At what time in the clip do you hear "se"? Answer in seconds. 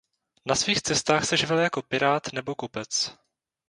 1.25-1.37